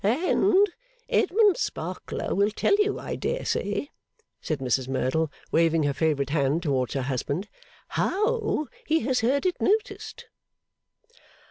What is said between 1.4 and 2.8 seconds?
Sparkler will tell